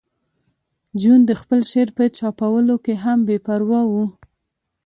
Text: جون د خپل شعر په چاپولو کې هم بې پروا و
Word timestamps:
جون 1.01 1.19
د 1.29 1.31
خپل 1.41 1.59
شعر 1.71 1.89
په 1.97 2.03
چاپولو 2.17 2.75
کې 2.85 2.93
هم 3.03 3.19
بې 3.27 3.37
پروا 3.45 3.81
و 3.91 3.93